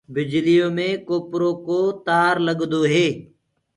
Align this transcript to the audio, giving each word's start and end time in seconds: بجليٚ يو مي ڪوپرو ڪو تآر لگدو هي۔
بجليٚ 0.13 0.57
يو 0.59 0.67
مي 0.77 0.89
ڪوپرو 1.07 1.49
ڪو 1.65 1.79
تآر 2.07 2.33
لگدو 2.47 2.81
هي۔ 2.91 3.07